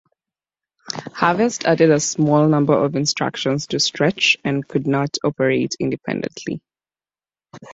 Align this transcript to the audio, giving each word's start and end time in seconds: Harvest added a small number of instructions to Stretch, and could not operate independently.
Harvest 1.13 1.63
added 1.65 1.91
a 1.91 1.99
small 1.99 2.47
number 2.49 2.73
of 2.73 2.95
instructions 2.95 3.67
to 3.67 3.79
Stretch, 3.79 4.35
and 4.43 4.67
could 4.67 4.87
not 4.87 5.15
operate 5.23 5.75
independently. 5.79 6.59